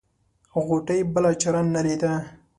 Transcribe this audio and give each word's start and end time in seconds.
غوټۍ 0.65 0.99
بله 1.13 1.31
چاره 1.41 1.61
نه 1.75 1.81
ليده. 1.85 2.13